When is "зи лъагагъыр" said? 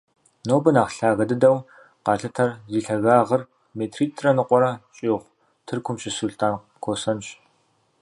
2.71-3.41